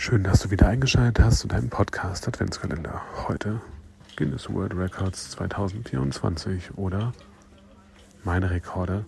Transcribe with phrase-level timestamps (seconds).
[0.00, 3.02] Schön, dass du wieder eingeschaltet hast zu deinem Podcast Adventskalender.
[3.26, 3.60] Heute
[4.14, 7.12] Guinness World Records 2024 oder
[8.22, 9.04] meine Rekorde,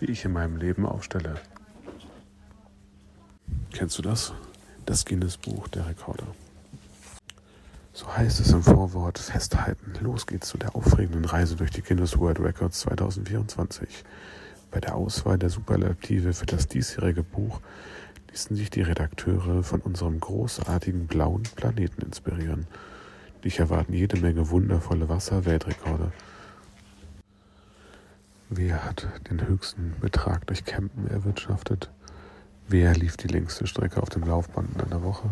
[0.00, 1.34] die ich in meinem Leben aufstelle.
[3.70, 4.32] Kennst du das?
[4.86, 6.24] Das Guinness Buch der Rekorde.
[7.92, 9.92] So heißt es im Vorwort festhalten.
[10.00, 14.04] Los geht's zu der aufregenden Reise durch die Guinness World Records 2024.
[14.70, 17.60] Bei der Auswahl der Superlative für das diesjährige Buch
[18.30, 22.66] ließen sich die Redakteure von unserem großartigen blauen Planeten inspirieren.
[23.44, 26.12] Dich erwarten jede Menge wundervolle Wasser-Weltrekorde.
[28.50, 31.90] Wer hat den höchsten Betrag durch Campen erwirtschaftet?
[32.66, 35.30] Wer lief die längste Strecke auf dem Laufband in einer Woche?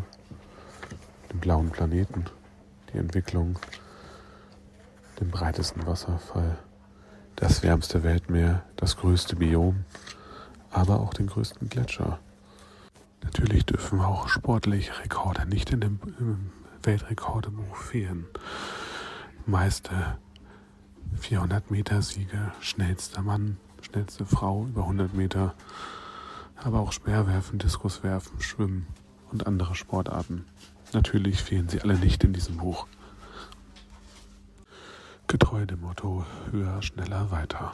[1.33, 2.27] Den blauen Planeten,
[2.92, 3.58] die Entwicklung,
[5.20, 6.58] den breitesten Wasserfall,
[7.36, 9.84] das wärmste Weltmeer, das größte Biom,
[10.70, 12.19] aber auch den größten Gletscher.
[13.27, 15.98] Natürlich dürfen auch sportliche Rekorde nicht in dem
[16.84, 18.24] Weltrekordebuch fehlen.
[19.46, 20.16] Meiste
[21.18, 25.55] 400 Meter Siege, schnellster Mann, schnellste Frau über 100 Meter,
[26.56, 28.86] aber auch Speerwerfen, Diskuswerfen, Schwimmen
[29.33, 30.44] und andere Sportarten.
[30.92, 32.86] Natürlich fehlen sie alle nicht in diesem Buch.
[35.27, 37.72] Getreu dem Motto höher, schneller, weiter.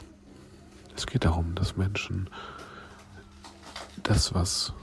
[0.95, 2.27] Es geht darum, dass Menschen
[4.01, 4.73] das, was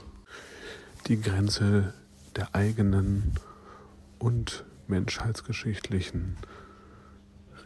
[1.11, 1.93] die Grenze
[2.37, 3.33] der eigenen
[4.17, 6.37] und menschheitsgeschichtlichen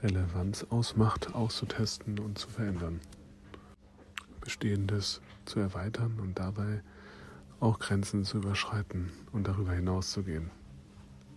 [0.02, 3.02] Relevanz ausmacht, auszutesten und zu verändern.
[4.42, 6.82] Bestehendes zu erweitern und dabei
[7.60, 10.50] auch Grenzen zu überschreiten und darüber hinaus zu gehen,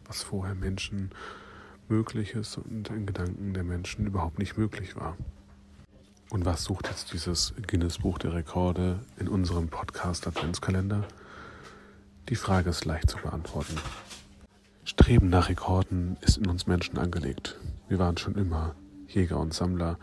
[0.06, 1.10] was vorher Menschen
[1.90, 5.14] möglich ist und in Gedanken der Menschen überhaupt nicht möglich war.
[6.30, 11.06] Und was sucht jetzt dieses Guinness Buch der Rekorde in unserem Podcast Adventskalender?
[12.28, 13.74] Die Frage ist leicht zu beantworten.
[14.84, 17.56] Streben nach Rekorden ist in uns Menschen angelegt.
[17.88, 18.74] Wir waren schon immer
[19.06, 19.98] Jäger und Sammler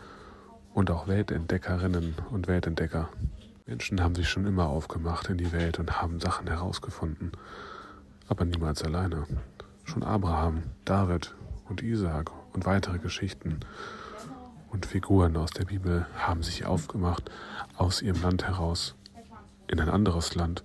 [0.74, 3.10] und auch Weltentdeckerinnen und Weltentdecker.
[3.64, 7.30] Menschen haben sich schon immer aufgemacht in die Welt und haben Sachen herausgefunden,
[8.26, 9.24] aber niemals alleine.
[9.84, 11.32] Schon Abraham, David
[11.68, 13.60] und Isaak und weitere Geschichten
[14.72, 17.30] und Figuren aus der Bibel haben sich aufgemacht
[17.76, 18.96] aus ihrem Land heraus
[19.68, 20.64] in ein anderes Land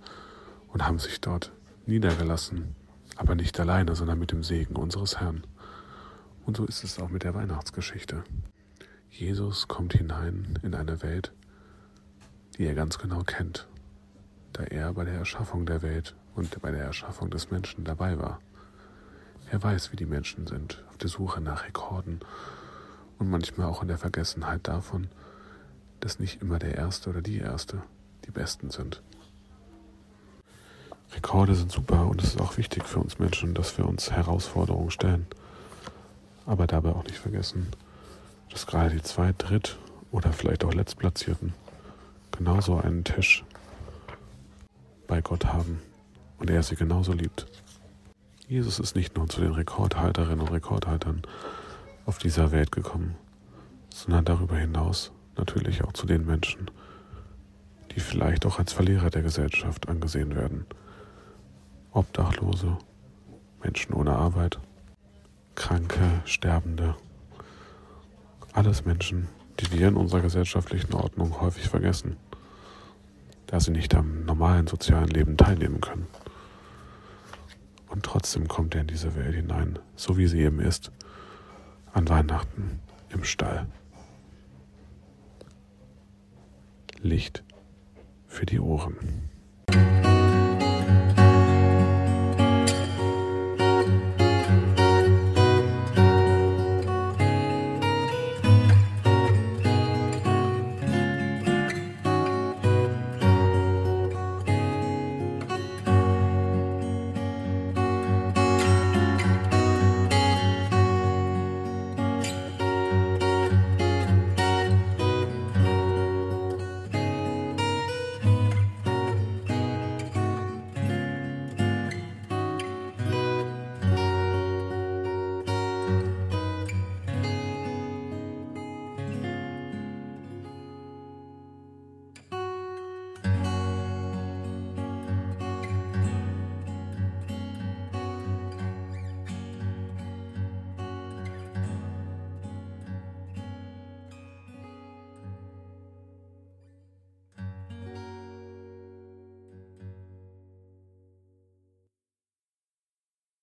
[0.74, 1.52] und haben sich dort
[1.86, 2.76] niedergelassen,
[3.16, 5.46] aber nicht alleine, sondern mit dem Segen unseres Herrn.
[6.46, 8.24] Und so ist es auch mit der Weihnachtsgeschichte.
[9.10, 11.34] Jesus kommt hinein in eine Welt,
[12.58, 13.68] die er ganz genau kennt,
[14.54, 18.40] da er bei der Erschaffung der Welt und bei der Erschaffung des Menschen dabei war.
[19.52, 22.22] Er weiß, wie die Menschen sind, auf der Suche nach Rekorden
[23.20, 25.10] und manchmal auch in der Vergessenheit davon,
[26.00, 27.84] dass nicht immer der Erste oder die Erste
[28.26, 29.04] die Besten sind.
[31.24, 34.90] Rekorde sind super und es ist auch wichtig für uns Menschen, dass wir uns Herausforderungen
[34.90, 35.28] stellen.
[36.48, 37.68] Aber dabei auch nicht vergessen,
[38.50, 39.78] dass gerade die Zweit-, Dritt-
[40.12, 41.54] oder vielleicht auch Letztplatzierten
[42.36, 43.46] genauso einen Tisch
[45.06, 45.80] bei Gott haben
[46.40, 47.46] und er sie genauso liebt.
[48.48, 51.22] Jesus ist nicht nur zu den Rekordhalterinnen und Rekordhaltern
[52.08, 53.14] auf dieser Welt gekommen,
[53.94, 56.72] sondern darüber hinaus natürlich auch zu den Menschen,
[57.96, 60.66] die vielleicht auch als Verlierer der Gesellschaft angesehen werden.
[61.94, 62.78] Obdachlose,
[63.62, 64.60] Menschen ohne Arbeit,
[65.56, 66.96] Kranke, Sterbende.
[68.54, 69.28] Alles Menschen,
[69.60, 72.16] die wir in unserer gesellschaftlichen Ordnung häufig vergessen,
[73.48, 76.08] da sie nicht am normalen sozialen Leben teilnehmen können.
[77.90, 80.94] Und trotzdem kommt er in diese Welt hinein, so wie sie eben ist,
[81.92, 82.80] an Weihnachten
[83.10, 83.68] im Stall.
[87.02, 87.44] Licht
[88.28, 89.31] für die Ohren.